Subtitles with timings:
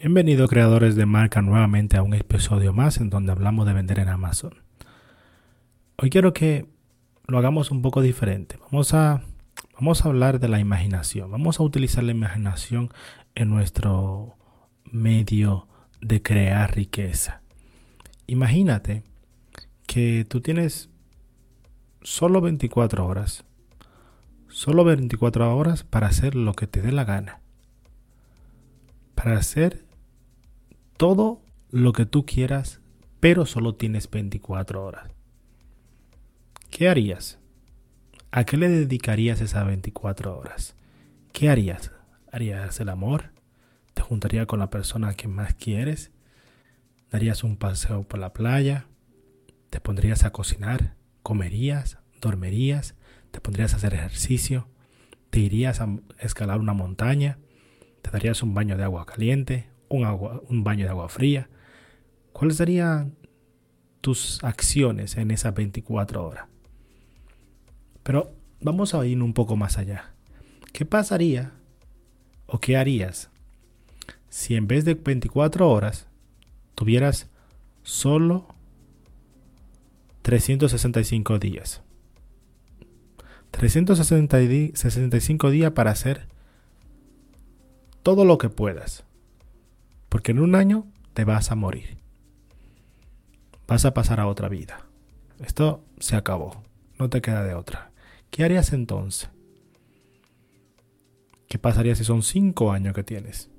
[0.00, 4.08] Bienvenidos creadores de marca nuevamente a un episodio más en donde hablamos de vender en
[4.08, 4.54] Amazon.
[5.96, 6.66] Hoy quiero que
[7.26, 8.60] lo hagamos un poco diferente.
[8.70, 9.24] Vamos a,
[9.74, 11.32] vamos a hablar de la imaginación.
[11.32, 12.90] Vamos a utilizar la imaginación
[13.34, 14.36] en nuestro
[14.84, 15.66] medio
[16.00, 17.42] de crear riqueza.
[18.28, 19.02] Imagínate
[19.88, 20.90] que tú tienes
[22.02, 23.44] solo 24 horas.
[24.46, 27.40] Solo 24 horas para hacer lo que te dé la gana.
[29.16, 29.87] Para hacer
[30.98, 32.80] todo lo que tú quieras,
[33.20, 35.10] pero solo tienes 24 horas.
[36.70, 37.38] ¿Qué harías?
[38.32, 40.74] ¿A qué le dedicarías esas 24 horas?
[41.32, 41.92] ¿Qué harías?
[42.32, 43.30] ¿Harías el amor?
[43.94, 46.10] ¿Te juntarías con la persona que más quieres?
[47.12, 48.86] ¿Darías un paseo por la playa?
[49.70, 50.96] ¿Te pondrías a cocinar?
[51.22, 51.98] ¿Comerías?
[52.20, 52.96] ¿Dormirías?
[53.30, 54.66] ¿Te pondrías a hacer ejercicio?
[55.30, 57.38] ¿Te irías a escalar una montaña?
[58.02, 59.77] ¿Te darías un baño de agua caliente?
[59.88, 61.48] Un, baño de agua fría.
[62.32, 63.16] ¿Cuáles serían
[64.00, 66.46] tus acciones en esas 24 horas?
[68.02, 70.12] Pero vamos a ir un poco más allá.
[70.72, 71.52] ¿Qué pasaría
[72.46, 73.30] o qué harías
[74.28, 76.06] si en vez de 24 horas
[76.74, 77.28] tuvieras
[77.82, 78.46] solo
[80.22, 81.82] 365 días?
[83.50, 86.28] 365 días para hacer
[88.02, 89.07] todo lo que puedas.
[90.08, 91.98] Porque en un año te vas a morir.
[93.66, 94.86] Vas a pasar a otra vida.
[95.40, 96.62] Esto se acabó.
[96.98, 97.92] No te queda de otra.
[98.30, 99.30] ¿Qué harías entonces?
[101.48, 103.50] ¿Qué pasaría si son cinco años que tienes?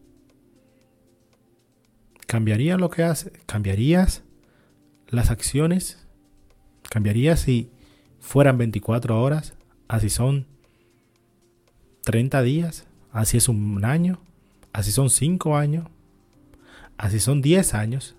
[2.27, 3.31] ¿Cambiaría lo que haces?
[3.47, 4.23] ¿Cambiarías
[5.07, 6.05] las acciones?
[6.89, 7.71] ¿Cambiarías si
[8.19, 9.55] fueran 24 horas?
[9.87, 10.45] ¿Así son
[12.03, 12.87] 30 días?
[13.11, 14.21] ¿Así es un año?
[14.73, 15.87] ¿Así son cinco años?
[16.99, 18.17] Así son 10 años.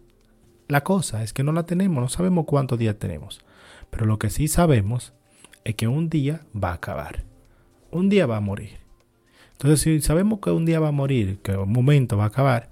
[0.67, 3.45] La cosa es que no la tenemos, no sabemos cuántos días tenemos.
[3.91, 5.13] Pero lo que sí sabemos
[5.65, 7.25] es que un día va a acabar.
[7.91, 8.79] Un día va a morir.
[9.53, 12.71] Entonces, si sabemos que un día va a morir, que un momento va a acabar,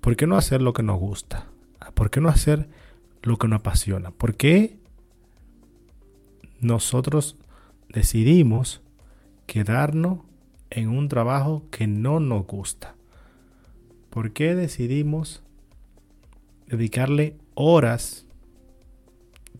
[0.00, 1.48] ¿por qué no hacer lo que nos gusta?
[1.94, 2.68] ¿Por qué no hacer
[3.22, 4.12] lo que nos apasiona?
[4.12, 4.78] ¿Por qué
[6.60, 7.36] nosotros
[7.88, 8.82] decidimos
[9.46, 10.20] quedarnos
[10.70, 12.94] en un trabajo que no nos gusta?
[14.14, 15.42] ¿Por qué decidimos
[16.68, 18.26] dedicarle horas,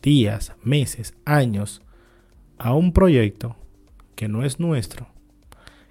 [0.01, 1.83] días, meses, años
[2.57, 3.57] a un proyecto
[4.15, 5.09] que no es nuestro,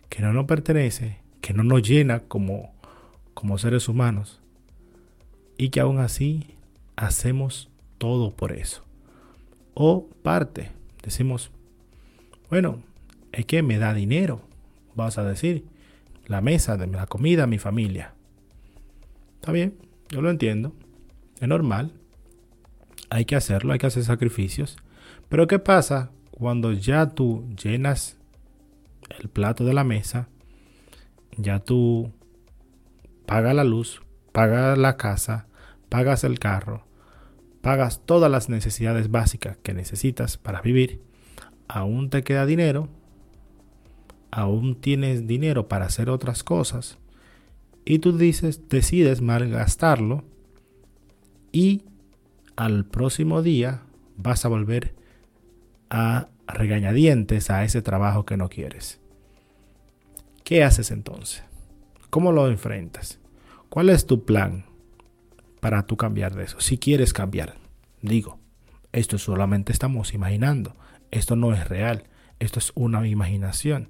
[0.08, 2.74] que no nos pertenece, que no nos llena como,
[3.34, 4.40] como seres humanos
[5.58, 6.56] y que aún así
[6.96, 8.86] hacemos todo por eso?
[9.74, 10.72] O parte,
[11.04, 11.52] decimos,
[12.50, 12.82] bueno,
[13.34, 14.40] es que me da dinero,
[14.96, 15.66] vas a decir,
[16.28, 18.14] la mesa la comida, mi familia.
[19.44, 19.78] Está bien,
[20.08, 20.72] yo lo entiendo.
[21.42, 21.92] Es normal.
[23.10, 24.78] Hay que hacerlo, hay que hacer sacrificios.
[25.28, 28.18] Pero ¿qué pasa cuando ya tú llenas
[29.20, 30.30] el plato de la mesa?
[31.36, 32.14] Ya tú
[33.26, 35.48] pagas la luz, pagas la casa,
[35.90, 36.86] pagas el carro,
[37.60, 41.02] pagas todas las necesidades básicas que necesitas para vivir.
[41.68, 42.88] Aún te queda dinero,
[44.32, 46.98] aún tienes dinero para hacer otras cosas
[47.86, 50.24] y tú dices, decides malgastarlo
[51.52, 51.84] y
[52.56, 53.82] al próximo día
[54.18, 54.94] vas a volver
[55.90, 59.00] a regañadientes a ese trabajo que no quieres.
[60.44, 61.44] ¿Qué haces entonces?
[62.10, 63.20] ¿Cómo lo enfrentas?
[63.70, 64.66] ¿Cuál es tu plan
[65.60, 66.60] para tú cambiar de eso?
[66.60, 67.56] Si quieres cambiar,
[68.02, 68.40] digo,
[68.92, 70.76] esto solamente estamos imaginando,
[71.12, 72.04] esto no es real,
[72.40, 73.90] esto es una imaginación.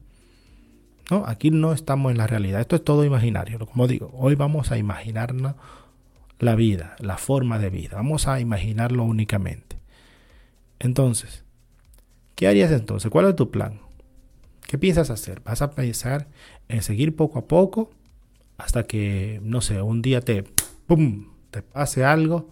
[1.09, 2.61] No, aquí no estamos en la realidad.
[2.61, 3.59] Esto es todo imaginario.
[3.59, 5.55] Como digo, hoy vamos a imaginarnos
[6.39, 7.97] la vida, la forma de vida.
[7.97, 9.77] Vamos a imaginarlo únicamente.
[10.79, 11.43] Entonces,
[12.35, 13.11] ¿qué harías entonces?
[13.11, 13.81] ¿Cuál es tu plan?
[14.67, 15.41] ¿Qué piensas hacer?
[15.41, 16.27] ¿Vas a pensar
[16.67, 17.91] en seguir poco a poco
[18.57, 20.43] hasta que, no sé, un día te,
[20.87, 22.49] ¡pum!, te pase algo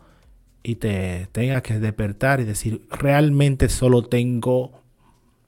[0.61, 4.83] y te tengas que despertar y decir, realmente solo tengo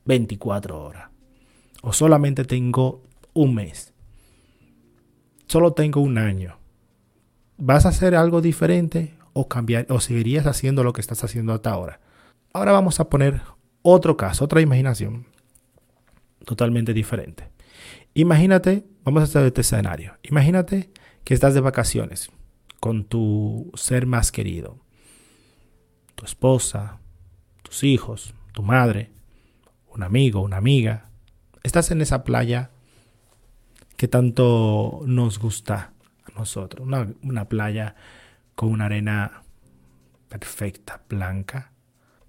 [0.05, 1.12] 24 horas?
[1.83, 3.03] O solamente tengo
[3.33, 3.93] un mes,
[5.47, 6.57] solo tengo un año.
[7.57, 11.71] ¿Vas a hacer algo diferente o cambiar o seguirías haciendo lo que estás haciendo hasta
[11.71, 11.99] ahora?
[12.53, 13.41] Ahora vamos a poner
[13.81, 15.27] otro caso, otra imaginación
[16.45, 17.49] totalmente diferente.
[18.13, 20.13] Imagínate, vamos a hacer este escenario.
[20.23, 20.89] Imagínate
[21.25, 22.31] que estás de vacaciones
[22.79, 24.79] con tu ser más querido,
[26.15, 26.99] tu esposa,
[27.61, 29.11] tus hijos, tu madre,
[29.93, 31.09] un amigo, una amiga,
[31.63, 32.69] estás en esa playa
[33.97, 35.93] que tanto nos gusta.
[36.25, 36.87] A nosotros.
[37.21, 37.95] Una, playa
[38.55, 39.43] con una arena
[40.29, 41.71] perfecta, blanca.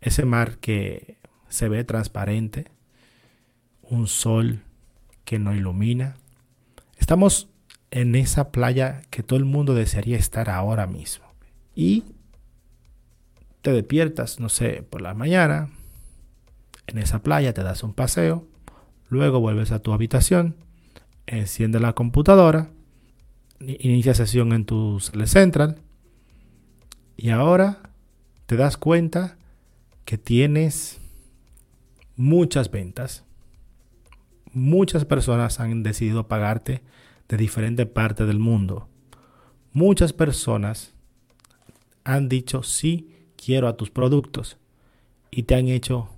[0.00, 2.70] Ese mar que se ve transparente.
[3.82, 4.62] Un sol
[5.24, 6.16] que nos ilumina.
[6.96, 7.48] Estamos
[7.90, 11.26] en esa playa que todo el mundo desearía estar ahora mismo.
[11.74, 12.04] Y
[13.62, 15.70] te despiertas, no sé, por la mañana,
[16.86, 18.46] en esa playa te das un paseo,
[19.08, 20.56] luego vuelves a tu habitación,
[21.26, 22.70] enciendes la computadora,
[23.60, 25.80] inicia sesión en tu Central
[27.16, 27.90] y ahora
[28.46, 29.36] te das cuenta
[30.04, 31.00] que tienes
[32.16, 33.24] muchas ventas.
[34.52, 36.82] Muchas personas han decidido pagarte
[37.28, 38.88] de diferentes partes del mundo.
[39.72, 40.92] Muchas personas
[42.04, 44.58] han dicho sí quiero a tus productos
[45.30, 46.10] y te han hecho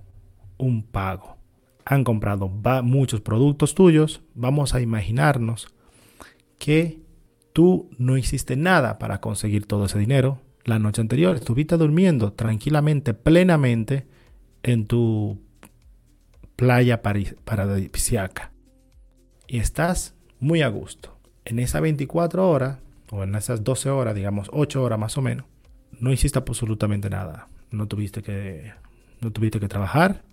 [0.57, 1.36] un pago.
[1.89, 2.49] Han comprado
[2.83, 4.21] muchos productos tuyos.
[4.35, 5.73] Vamos a imaginarnos
[6.59, 6.99] que
[7.53, 10.41] tú no hiciste nada para conseguir todo ese dinero.
[10.65, 14.05] La noche anterior estuviste durmiendo tranquilamente, plenamente
[14.63, 15.39] en tu
[16.57, 18.51] playa paradisíaca.
[19.47, 21.17] Y estás muy a gusto.
[21.45, 22.79] En esas 24 horas,
[23.11, 25.45] o en esas 12 horas, digamos 8 horas más o menos,
[26.01, 27.47] no hiciste absolutamente nada.
[27.71, 28.73] No tuviste que,
[29.21, 30.25] no tuviste que trabajar,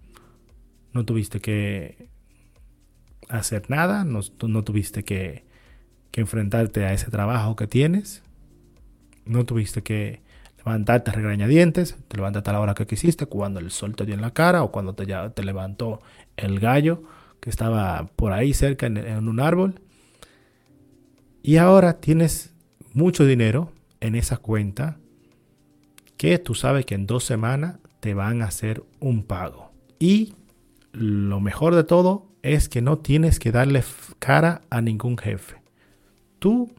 [0.94, 2.08] no tuviste que
[3.28, 5.44] hacer nada, no, no tuviste que,
[6.10, 8.22] que enfrentarte a ese trabajo que tienes,
[9.26, 10.22] no tuviste que
[10.58, 14.22] levantarte regañadientes, te levantaste a la hora que quisiste, cuando el sol te dio en
[14.22, 16.00] la cara o cuando te, te levantó
[16.36, 17.02] el gallo
[17.40, 19.80] que estaba por ahí cerca en, en un árbol.
[21.42, 22.54] Y ahora tienes
[22.94, 24.98] mucho dinero en esa cuenta
[26.16, 29.72] que tú sabes que en dos semanas te van a hacer un pago.
[29.98, 30.34] Y
[30.94, 33.82] lo mejor de todo es que no tienes que darle
[34.18, 35.56] cara a ningún jefe.
[36.38, 36.72] Tú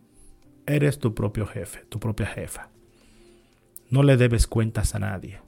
[0.65, 2.69] eres tu propio jefe, tu propia jefa.
[3.89, 5.41] No le debes cuentas a nadie.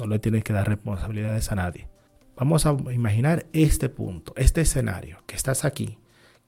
[0.00, 1.88] No le tienes que dar responsabilidades a nadie.
[2.36, 5.98] Vamos a imaginar este punto, este escenario, que estás aquí,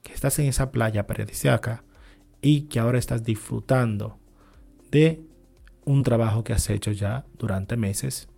[0.03, 1.83] que estás en esa playa paradisíaca
[2.41, 4.17] y que ahora estás disfrutando
[4.89, 5.21] de
[5.85, 8.29] un trabajo que has hecho ya durante meses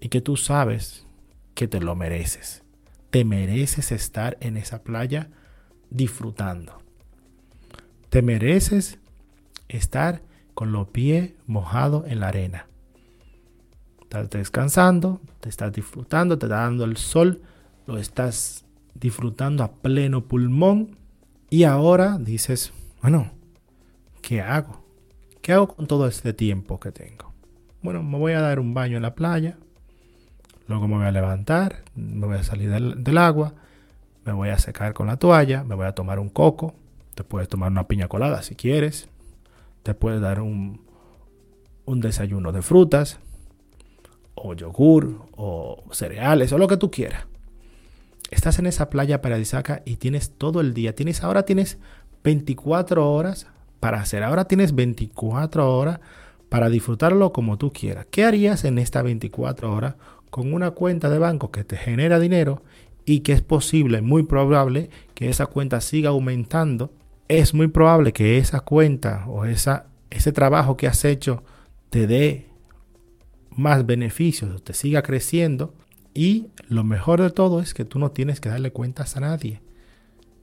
[0.00, 1.07] y que tú sabes
[1.58, 2.62] que te lo mereces.
[3.10, 5.28] Te mereces estar en esa playa
[5.90, 6.80] disfrutando.
[8.10, 9.00] Te mereces
[9.66, 10.22] estar
[10.54, 12.68] con los pies mojados en la arena.
[14.02, 17.42] Estás descansando, te estás disfrutando, te está dando el sol,
[17.88, 18.64] lo estás
[18.94, 20.96] disfrutando a pleno pulmón
[21.50, 22.72] y ahora dices,
[23.02, 23.32] bueno,
[24.22, 24.84] ¿qué hago?
[25.42, 27.34] ¿Qué hago con todo este tiempo que tengo?
[27.82, 29.58] Bueno, me voy a dar un baño en la playa,
[30.68, 33.54] luego me voy a levantar, me voy a salir del, agua,
[34.24, 36.74] me voy a secar con la toalla, me voy a tomar un coco,
[37.14, 39.08] te puedes tomar una piña colada si quieres,
[39.82, 40.82] te puedes dar un,
[41.86, 43.18] un desayuno de frutas,
[44.34, 47.26] o yogur, o cereales, o lo que tú quieras.
[48.30, 51.78] Estás en esa playa paradisíaca y tienes todo el día, tienes ahora tienes
[52.22, 53.46] 24 horas
[53.80, 54.22] para hacer.
[54.22, 56.00] Ahora tienes 24 horas
[56.48, 58.06] para disfrutarlo como tú quieras.
[58.10, 59.96] ¿Qué harías en estas 24 horas
[60.30, 62.62] con una cuenta de banco que te genera dinero
[63.04, 66.92] y que es posible, muy probable, que esa cuenta siga aumentando?
[67.28, 71.42] Es muy probable que esa cuenta o esa, ese trabajo que has hecho
[71.90, 72.46] te dé
[73.50, 75.74] más beneficios, te siga creciendo
[76.14, 79.62] y lo mejor de todo es que tú no tienes que darle cuentas a nadie,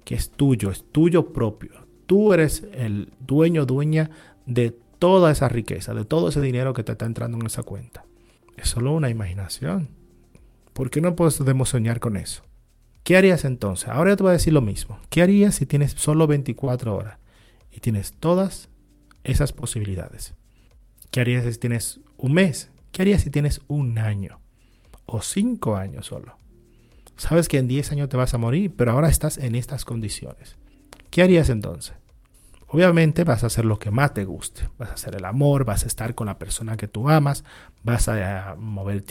[0.04, 4.10] que es tuyo, es tuyo propio tú eres el dueño, dueña
[4.46, 8.05] de toda esa riqueza, de todo ese dinero que te está entrando en esa cuenta.
[8.58, 9.90] Es solo una imaginación.
[10.74, 12.44] ¿Por qué no podemos soñar con eso?
[13.04, 13.88] ¿Qué harías entonces?
[13.88, 15.00] Ahora yo te voy a decir lo mismo.
[15.10, 17.20] ¿Qué harías si tienes solo 24 horas
[17.72, 18.70] y tienes todas
[19.24, 20.34] esas posibilidades?
[21.12, 22.72] ¿Qué harías si tienes un mes?
[22.92, 24.40] ¿Qué harías si tienes un año?
[25.06, 26.38] O cinco años solo.
[27.16, 30.58] Sabes que en 10 años te vas a morir, pero ahora estás en estas condiciones.
[31.12, 31.96] ¿Qué harías entonces?
[32.76, 34.68] Obviamente vas a hacer lo que más te guste.
[34.78, 37.46] Vas a hacer el amor, vas a estar con la persona que tú amas,
[37.84, 39.06] vas a mover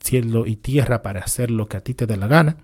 [0.00, 2.56] cielo y tierra para hacer lo que a ti te dé la gana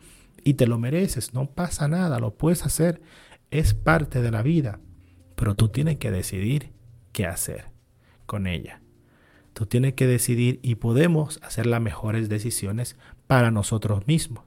[0.42, 1.34] y te lo mereces.
[1.34, 3.02] No pasa nada, lo puedes hacer.
[3.50, 4.80] Es parte de la vida.
[5.34, 6.72] Pero tú tienes que decidir
[7.12, 7.66] qué hacer
[8.24, 8.80] con ella.
[9.52, 12.96] Tú tienes que decidir y podemos hacer las mejores decisiones
[13.26, 14.44] para nosotros mismos,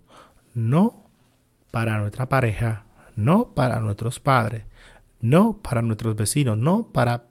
[0.56, 1.08] no
[1.70, 4.64] para nuestra pareja, no para nuestros padres,
[5.22, 7.26] no para nuestros vecinos, no para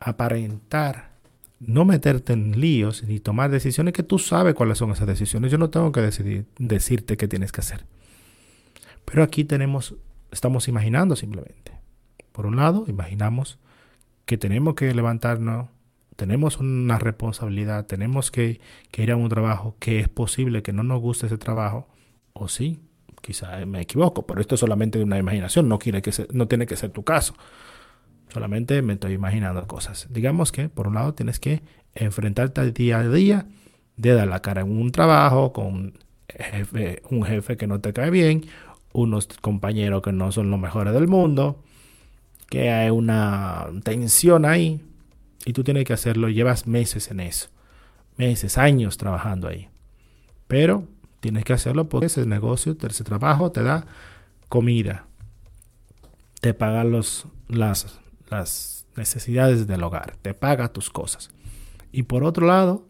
[0.00, 1.12] aparentar,
[1.60, 5.50] no meterte en líos ni tomar decisiones que tú sabes cuáles son esas decisiones.
[5.50, 7.84] Yo no tengo que decirte qué tienes que hacer.
[9.04, 9.94] Pero aquí tenemos,
[10.30, 11.72] estamos imaginando simplemente.
[12.32, 13.58] Por un lado, imaginamos
[14.26, 15.70] que tenemos que levantarnos,
[16.14, 18.60] tenemos una responsabilidad, tenemos que,
[18.96, 21.88] ir a un trabajo, que es posible que no nos guste ese trabajo,
[22.32, 22.80] o sí,
[23.20, 26.76] quizá me equivoco, pero esto es solamente una imaginación, no, quiere que no tiene que
[26.76, 27.34] ser tu caso.
[28.32, 30.06] Solamente me estoy imaginando cosas.
[30.10, 31.62] Digamos que, por un lado, tienes que
[31.94, 33.46] enfrentarte día a día
[33.96, 35.98] de dar la cara en un trabajo con
[37.10, 38.44] un jefe que no te cae bien,
[38.92, 41.62] unos compañeros que no son los mejores del mundo,
[42.48, 44.82] que hay una tensión ahí
[45.44, 46.28] y tú tienes que hacerlo.
[46.28, 47.48] Llevas meses en eso,
[48.16, 49.68] meses, años trabajando ahí.
[50.46, 50.86] Pero
[51.20, 53.86] tienes que hacerlo porque ese negocio, ese trabajo te da
[54.48, 55.06] comida,
[56.40, 61.30] te paga los, las, las necesidades del hogar, te paga tus cosas.
[61.92, 62.86] Y por otro lado,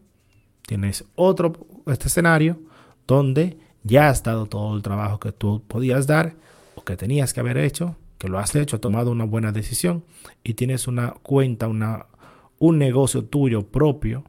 [0.65, 1.53] tienes otro
[1.87, 2.59] este escenario
[3.07, 6.35] donde ya has dado todo el trabajo que tú podías dar
[6.75, 10.03] o que tenías que haber hecho, que lo has hecho, has tomado una buena decisión
[10.43, 12.05] y tienes una cuenta, una,
[12.59, 14.23] un negocio tuyo propio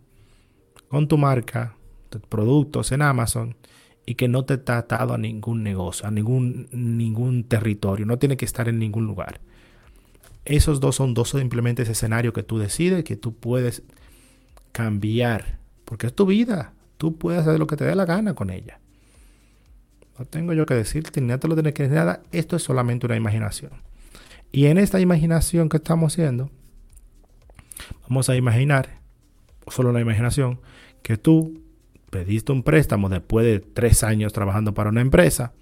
[0.88, 1.76] con tu marca,
[2.28, 3.56] productos en Amazon
[4.06, 8.36] y que no te está atado a ningún negocio, a ningún, ningún territorio, no tiene
[8.36, 9.40] que estar en ningún lugar.
[10.44, 13.82] Esos dos son dos simplemente escenarios que tú decides, que tú puedes
[14.72, 18.50] cambiar, porque es tu vida, tú puedes hacer lo que te dé la gana con
[18.50, 18.80] ella.
[20.18, 23.06] No tengo yo que decirte, ni te lo tienes que decir nada, esto es solamente
[23.06, 23.72] una imaginación.
[24.52, 26.50] Y en esta imaginación que estamos haciendo,
[28.08, 29.00] vamos a imaginar,
[29.68, 30.60] solo una imaginación,
[31.02, 31.62] que tú
[32.10, 35.52] pediste un préstamo después de tres años trabajando para una empresa,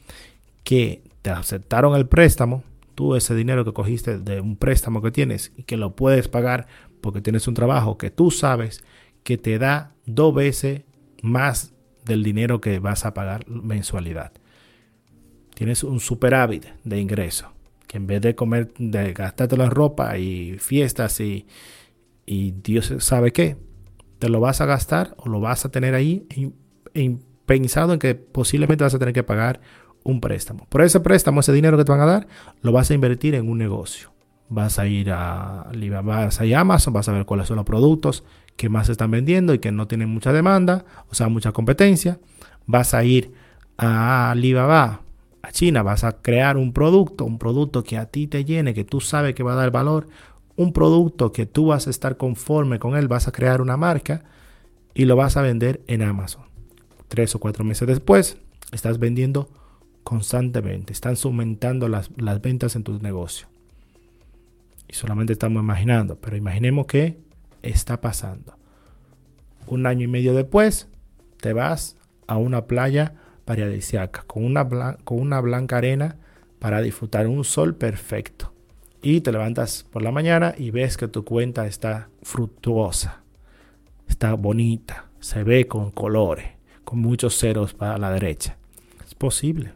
[0.65, 2.65] que te aceptaron el préstamo,
[2.95, 6.67] tú ese dinero que cogiste de un préstamo que tienes y que lo puedes pagar
[7.01, 8.83] porque tienes un trabajo que tú sabes
[9.23, 10.83] que te da dos veces
[11.23, 11.75] más
[12.05, 14.33] del dinero que vas a pagar mensualidad.
[15.55, 17.53] Tienes un superávit de ingreso
[17.87, 21.47] que en vez de comer, de gastártelo en ropa y fiestas y,
[22.27, 23.57] y Dios sabe qué,
[24.19, 26.27] te lo vas a gastar o lo vas a tener ahí
[27.47, 29.61] pensado en que posiblemente vas a tener que pagar
[30.05, 30.67] un préstamo.
[30.69, 32.27] Por ese préstamo, ese dinero que te van a dar,
[32.63, 34.13] lo vas a invertir en un negocio.
[34.49, 35.71] Vas a ir a
[36.03, 38.25] vas a, Amazon, vas a ver cuáles son los productos
[38.57, 42.19] que más se están vendiendo y que no tienen mucha demanda, o sea, mucha competencia.
[42.67, 43.33] Vas a ir
[43.77, 45.03] a Alibaba,
[45.43, 48.85] a China, vas a crear un producto, un producto que a ti te llene, que
[48.85, 50.09] tú sabes que va a dar valor,
[50.59, 54.25] un producto que tú vas a estar conforme con él, vas a crear una marca
[54.93, 56.43] y lo vas a vender en Amazon.
[57.07, 58.39] Tres o cuatro meses después,
[58.73, 59.49] estás vendiendo
[60.03, 63.47] constantemente, están aumentando las, las ventas en tu negocio.
[64.89, 67.21] Y solamente estamos imaginando, pero imaginemos que
[67.63, 68.57] está pasando.
[69.69, 70.89] Un año y medio después,
[71.41, 71.97] te vas
[72.27, 76.17] a una playa paradisiaca con una, con una blanca arena
[76.59, 78.58] para disfrutar un sol perfecto.
[79.01, 83.23] Y te levantas por la mañana y ves que tu cuenta está fructuosa,
[84.09, 86.47] está bonita, se ve con colores,
[86.85, 88.57] con muchos ceros para la derecha.
[89.07, 89.73] Es posible.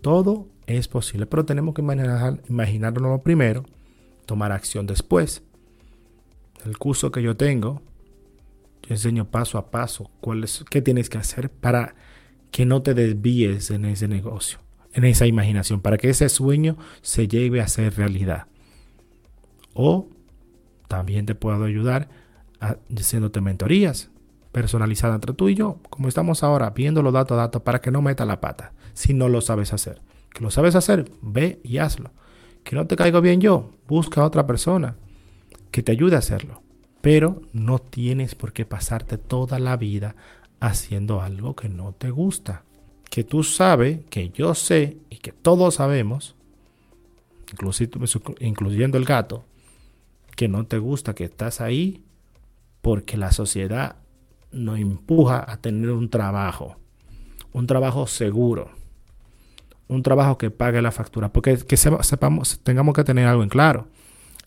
[0.00, 3.64] Todo es posible, pero tenemos que imaginar, primero,
[4.26, 5.42] tomar acción después.
[6.64, 7.82] El curso que yo tengo,
[8.82, 11.94] yo enseño paso a paso cuál es, qué tienes que hacer para
[12.50, 14.58] que no te desvíes en ese negocio,
[14.92, 18.46] en esa imaginación, para que ese sueño se lleve a ser realidad.
[19.72, 20.08] O
[20.88, 22.08] también te puedo ayudar
[22.60, 24.10] haciéndote mentorías
[24.52, 27.90] personalizadas entre tú y yo, como estamos ahora, viendo los datos a datos para que
[27.90, 30.02] no meta la pata si no lo sabes hacer.
[30.32, 32.12] Que lo sabes hacer, ve y hazlo.
[32.64, 34.96] Que no te caigo bien yo, busca a otra persona
[35.70, 36.62] que te ayude a hacerlo.
[37.00, 40.16] Pero no tienes por qué pasarte toda la vida
[40.60, 42.64] haciendo algo que no te gusta.
[43.10, 46.36] Que tú sabes, que yo sé y que todos sabemos,
[48.40, 49.44] incluyendo el gato,
[50.36, 52.02] que no te gusta, que estás ahí
[52.80, 53.96] porque la sociedad
[54.52, 56.76] nos empuja a tener un trabajo,
[57.52, 58.70] un trabajo seguro,
[59.88, 61.32] un trabajo que pague la factura.
[61.32, 63.88] Porque que sepamos, tengamos que tener algo en claro.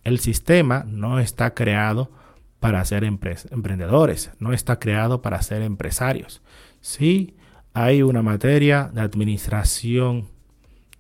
[0.04, 2.12] El sistema no está creado
[2.60, 6.42] para ser emprendedores, no está creado para ser empresarios.
[6.82, 7.36] Sí,
[7.74, 10.28] hay una materia de administración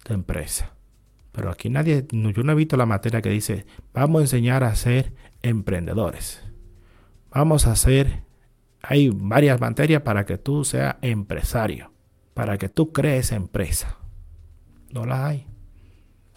[0.08, 0.74] de empresa.
[1.32, 4.76] Pero aquí nadie, yo no he visto la materia que dice, vamos a enseñar a
[4.76, 6.42] ser emprendedores.
[7.32, 8.22] Vamos a hacer,
[8.82, 11.92] hay varias materias para que tú seas empresario,
[12.34, 13.98] para que tú crees empresa.
[14.92, 15.48] No las hay.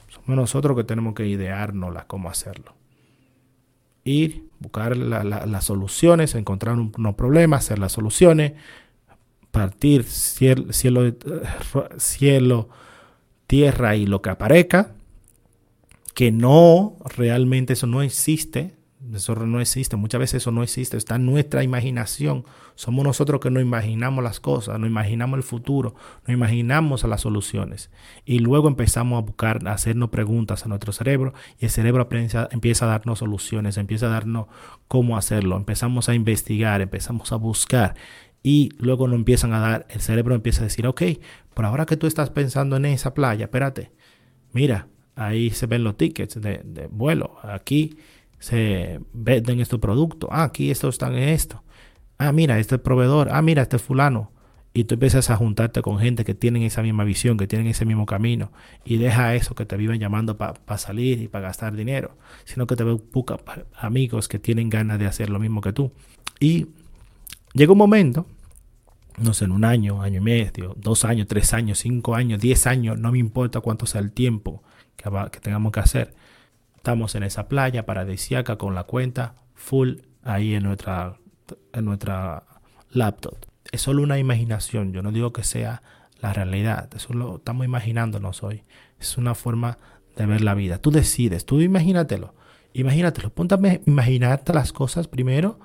[0.08, 2.74] Somos nosotros que tenemos que ideárnoslas cómo hacerlo.
[4.04, 8.54] Ir, buscar las soluciones, encontrar unos problemas, hacer las soluciones,
[9.56, 11.14] partir cielo, cielo,
[11.98, 12.68] cielo,
[13.46, 14.92] tierra y lo que aparezca,
[16.14, 18.74] que no, realmente eso no existe,
[19.14, 22.44] eso no existe, muchas veces eso no existe, está en nuestra imaginación.
[22.74, 25.94] Somos nosotros que no imaginamos las cosas, no imaginamos el futuro,
[26.26, 27.90] no imaginamos las soluciones.
[28.24, 32.08] Y luego empezamos a buscar, a hacernos preguntas a nuestro cerebro y el cerebro
[32.50, 34.46] empieza a darnos soluciones, empieza a darnos
[34.88, 35.56] cómo hacerlo.
[35.56, 37.94] Empezamos a investigar, empezamos a buscar
[38.46, 41.02] y luego nos empiezan a dar, el cerebro empieza a decir, ok,
[41.52, 43.90] por ahora que tú estás pensando en esa playa, espérate,
[44.52, 44.86] mira,
[45.16, 47.96] ahí se ven los tickets de, vuelo, aquí
[48.38, 50.30] se venden estos productos.
[50.32, 51.64] Ah, aquí estos están en esto.
[52.18, 53.30] Ah, mira, este proveedor.
[53.32, 54.30] Ah, mira, este fulano.
[54.72, 57.84] Y tú empiezas a juntarte con gente que tienen esa misma visión, que tienen ese
[57.84, 58.52] mismo camino.
[58.84, 62.16] Y deja eso que te viven llamando para salir y para gastar dinero.
[62.44, 63.38] Sino que te busca
[63.74, 65.90] amigos que tienen ganas de hacer lo mismo que tú.
[66.38, 66.68] Y
[67.54, 68.26] llega un momento,
[69.18, 72.66] no sé, en un año, año y medio, dos años, tres años, cinco años, diez
[72.66, 74.62] años, no me importa cuánto sea el tiempo
[74.96, 76.14] que, que tengamos que hacer
[76.86, 81.16] Estamos en esa playa paradisíaca con la cuenta full ahí en nuestra,
[81.72, 82.44] en nuestra
[82.90, 83.34] laptop.
[83.72, 85.82] Es solo una imaginación, yo no digo que sea
[86.20, 88.62] la realidad, eso lo estamos imaginándonos hoy.
[89.00, 89.78] Es una forma
[90.14, 90.78] de ver la vida.
[90.78, 92.36] Tú decides, tú imagínatelo,
[92.72, 95.58] imagínatelo, ponte a imaginarte las cosas primero,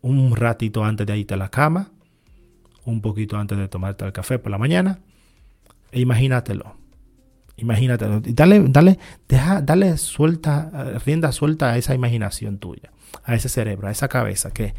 [0.00, 1.90] un ratito antes de irte a la cama,
[2.84, 5.00] un poquito antes de tomarte el café por la mañana,
[5.90, 6.76] e imagínatelo.
[7.56, 8.98] Imagínate, dale, dale,
[9.28, 12.90] deja, dale suelta, eh, rienda suelta a esa imaginación tuya,
[13.24, 14.74] a ese cerebro, a esa cabeza, que,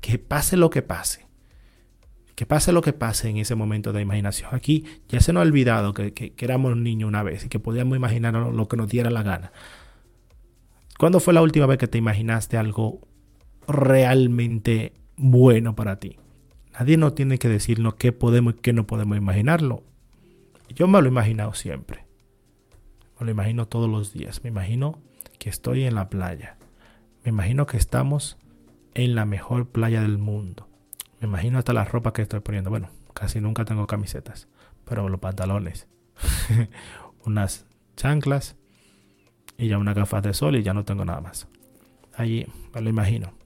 [0.00, 1.26] que pase lo que pase.
[2.34, 4.54] Que pase lo que pase en ese momento de imaginación.
[4.54, 7.96] Aquí ya se nos ha olvidado que, que, éramos niños una vez y que podíamos
[7.96, 9.50] imaginar lo que nos diera la gana.
[10.98, 13.00] ¿Cuándo fue la última vez que te imaginaste algo
[13.66, 16.16] realmente bueno para ti?
[16.78, 19.82] Nadie nos tiene que decirnos qué podemos y qué no podemos imaginarlo.
[20.68, 22.04] Yo me lo he imaginado siempre.
[23.18, 24.44] Me lo imagino todos los días.
[24.44, 25.00] Me imagino
[25.38, 26.56] que estoy en la playa.
[27.24, 28.38] Me imagino que estamos
[28.94, 30.68] en la mejor playa del mundo.
[31.20, 32.70] Me imagino hasta la ropa que estoy poniendo.
[32.70, 34.46] Bueno, casi nunca tengo camisetas,
[34.84, 35.88] pero los pantalones,
[37.24, 38.56] unas chanclas
[39.56, 41.48] y ya una gafas de sol y ya no tengo nada más.
[42.14, 43.37] Allí me lo imagino.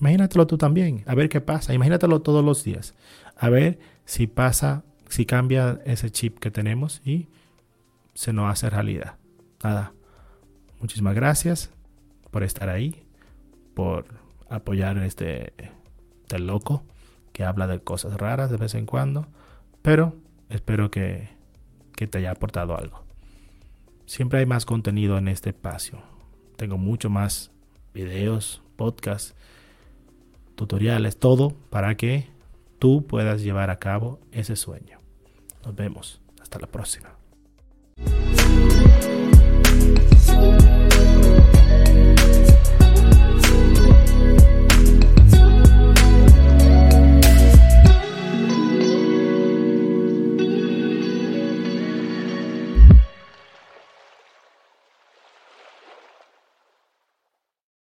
[0.00, 1.74] Imagínatelo tú también, a ver qué pasa.
[1.74, 2.94] Imagínatelo todos los días.
[3.36, 7.28] A ver si pasa, si cambia ese chip que tenemos y
[8.14, 9.16] se nos hace realidad.
[9.62, 9.92] Nada,
[10.80, 11.70] muchísimas gracias
[12.30, 13.06] por estar ahí,
[13.74, 14.06] por
[14.48, 15.52] apoyar este,
[16.22, 16.84] este loco
[17.32, 19.26] que habla de cosas raras de vez en cuando,
[19.82, 20.16] pero
[20.48, 21.28] espero que,
[21.94, 23.04] que te haya aportado algo.
[24.06, 26.00] Siempre hay más contenido en este espacio.
[26.56, 27.50] Tengo mucho más
[27.92, 29.34] videos, podcasts,
[30.58, 32.26] tutoriales, todo para que
[32.78, 34.98] tú puedas llevar a cabo ese sueño.
[35.64, 36.20] Nos vemos.
[36.40, 37.14] Hasta la próxima.